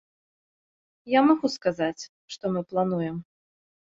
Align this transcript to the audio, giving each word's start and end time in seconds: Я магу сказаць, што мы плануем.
Я 1.17 1.21
магу 1.27 1.47
сказаць, 1.57 2.03
што 2.37 2.45
мы 2.57 2.61
плануем. 2.71 3.21